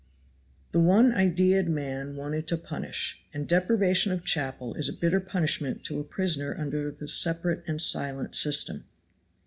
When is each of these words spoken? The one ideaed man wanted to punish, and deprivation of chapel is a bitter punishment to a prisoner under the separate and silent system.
The 0.71 0.79
one 0.79 1.11
ideaed 1.13 1.67
man 1.67 2.15
wanted 2.15 2.47
to 2.47 2.57
punish, 2.57 3.21
and 3.35 3.47
deprivation 3.47 4.11
of 4.11 4.25
chapel 4.25 4.73
is 4.73 4.89
a 4.89 4.93
bitter 4.93 5.19
punishment 5.19 5.83
to 5.83 5.99
a 5.99 6.03
prisoner 6.03 6.55
under 6.57 6.89
the 6.89 7.07
separate 7.07 7.63
and 7.67 7.79
silent 7.79 8.33
system. 8.33 8.85